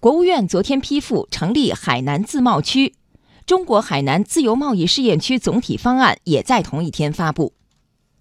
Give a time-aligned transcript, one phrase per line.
[0.00, 2.94] 国务院昨天批复成立海南自贸区，
[3.44, 7.52] 中国海南自由贸易试验区总体方案也在同一天发布。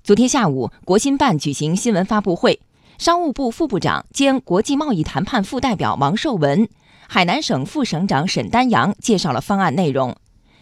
[0.04, 2.60] 昨天下午，国新办举行新闻发布会，
[2.98, 6.68] 商务部副部长兼国际贸易谈判副代表王受文、
[7.08, 10.18] 海南省副省长沈丹阳介绍了方案内容。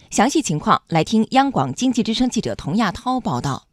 [0.10, 3.68] 详细情况，来听央广经济之声记者童亚涛报道。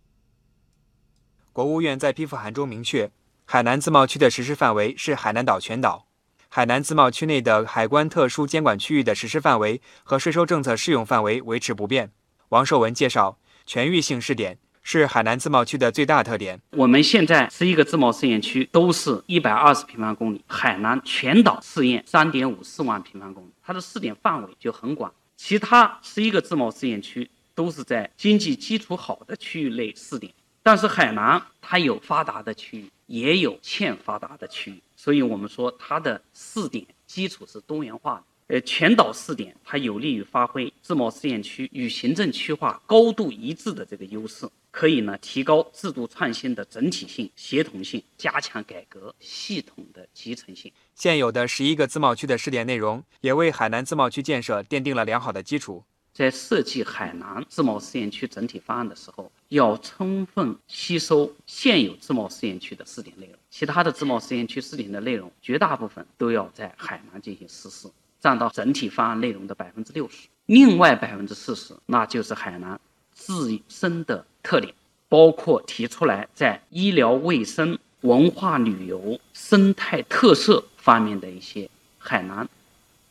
[1.53, 3.11] 国务院在批复函中明确，
[3.45, 6.07] 海南自贸区的实施范围是海南岛全岛。
[6.55, 12.11] 海南自贸区内的海关特殊监管区域的实施范围和税收政策适用范围维持不变。
[12.51, 16.61] 王受文介绍，全域性试点是海南自贸区的最大特点。
[16.73, 25.11] 我们现在十一个自贸试验区都是一百二十平方公里，海南全岛试验三点五四万平方公里，它的试点范围就很广。
[25.39, 30.31] 其他十一个自贸试验区都是在经济基础好的区域内试点，
[30.63, 34.81] 但是海南它有发达的区域，也有欠发达的区域。
[34.97, 38.25] 所以我们说，它的试点基础是多元化的。
[38.49, 50.71] 呃，全岛试点，它有利于发挥自贸试验区与行政区划高度一致的这个优势，可以呢提高制度创新的整体性、协同性，加强改革系统的集成性。
[50.95, 55.83] 现有的十一个自贸区的试点内容，也为海南自贸区建设奠定了良好的基础。
[56.13, 67.89] 在设计海南自贸试验区整体方案的时候，要充分吸收现有自贸试验区的试点内容，其他的自贸试验区试点的内容，绝大部分都要在海南进行实施，
[68.21, 70.29] 占到整体方案内容的百分之六十。
[70.47, 72.79] 另外百分之四十，那就是海南
[73.15, 74.75] 自身的特点，
[75.09, 82.47] 包括提出来在医疗卫生、文化旅游、生态特色方面的一些海南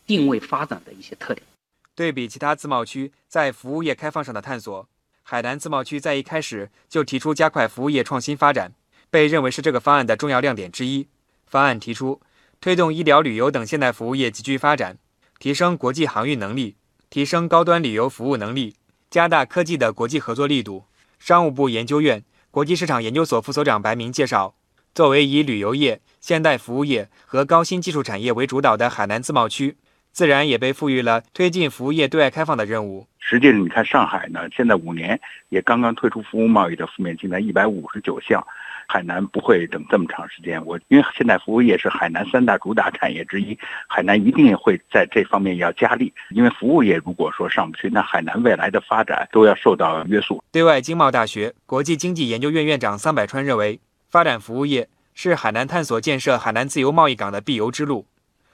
[0.05, 1.43] 定位发展的一些特点。
[2.01, 4.89] 对比其他自贸区在服务业开放上的探索，
[5.21, 8.73] 海南自贸区在一开始就提出加快服务业创新发展，
[9.11, 11.07] 被认为是这个方案的重要亮点之一。
[11.45, 12.19] 方案提出
[12.59, 14.97] 推动医疗旅游等现代服务业集聚发展，
[15.37, 16.75] 提升国际航运能力，
[17.11, 18.75] 提升高端旅游服务能力，
[19.11, 20.85] 加大科技的国际合作力度。
[21.19, 24.55] 商务部研究院国际市场研究所副所长白明介绍，
[24.95, 29.77] 作为以旅游业、现代服务业和高新技术产业为主导的海南自贸区。
[30.11, 33.07] 自然也被赋予了推进服务业对外开放的任务。
[33.19, 38.45] 实际上，你看上海呢，现在五年也刚刚退出服务贸易的负面清单一百五十九项，
[38.87, 40.63] 海南不会等这么长时间。
[40.65, 43.57] 我因为现在服务业是海南三大主打产业之一，
[43.87, 46.13] 海南一定会在这方面要加力。
[46.31, 50.43] 因为服务业如果说上不去，那海南未来的发展都要受到约束。
[50.51, 53.79] 对外经贸大学国际经济研究院院长桑百川认为，
[54.09, 58.07] 发展服务业是海南探索建设海南自由贸易港的必由之路。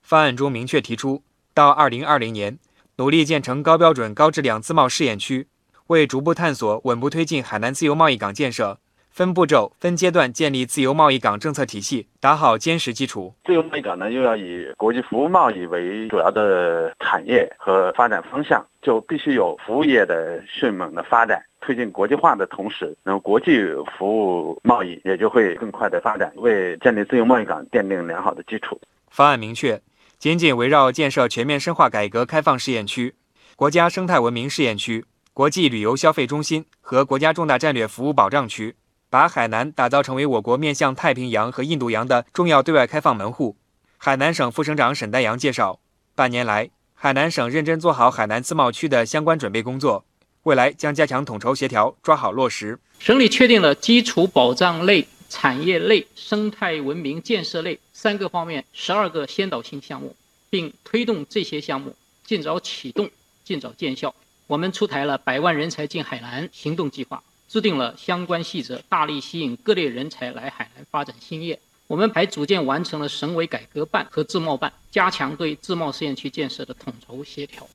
[0.03, 1.23] 方案中明确提出。
[1.57, 2.59] 到二零二零年，
[2.97, 5.47] 努力建成高标准、高质量自贸试验区，
[5.87, 8.77] 为逐步探索、稳步推进海南自由贸易港建设，
[9.09, 13.33] 分步骤、分阶段建立自由贸易港政策体系，打好坚实基础。
[13.43, 23.59] 自由贸易港呢，又要以国际服务贸易为主要的产业和发展方向，就必须有服务业的迅猛的发展，推进国际化的同时，那么国际
[23.97, 28.79] 服务贸易也就会更快的发展，为建立自由贸易港奠定良好的基础。
[29.09, 29.81] 方案明确。
[30.19, 33.13] 紧紧围绕建设全面深化改革开放试验区、
[33.55, 38.75] 国家生态文明试验区、国际旅游消费中心和国家重大战略服务保障区，
[39.11, 43.57] 把海南打造成为我国面向太平洋和印度洋的重要对外开放门户。
[43.97, 45.79] 海南省副省长沈丹阳介绍，
[46.15, 50.03] 半年来，海南省认真做好海南自贸区的相关准备工作，
[50.43, 52.79] 未来将加强统筹协调，抓好落实。
[52.97, 55.07] 省里确定了基础保障类。
[55.29, 60.15] 产业类、生态文明建设类三个方面，十二个先导性项目，
[60.49, 61.95] 并推动这些项目
[62.25, 63.09] 尽早启动、
[63.43, 64.13] 尽早见效。
[64.47, 71.59] 我们出台了“百万人才进海南”行动计划，制定了相关细则，大力吸引各类人才来海南发展兴业。
[71.87, 77.67] 我们还组建完成了省委改革办和自贸办，加强对自贸试验区建设的统筹协调。